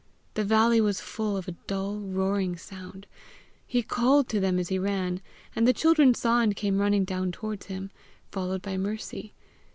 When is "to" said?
4.29-4.39